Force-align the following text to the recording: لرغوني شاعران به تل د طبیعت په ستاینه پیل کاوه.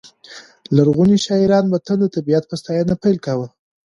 لرغوني 0.75 1.17
شاعران 1.25 1.65
به 1.71 1.77
تل 1.85 1.97
د 2.01 2.05
طبیعت 2.15 2.43
په 2.47 2.55
ستاینه 2.61 2.93
پیل 3.03 3.17
کاوه. 3.25 3.47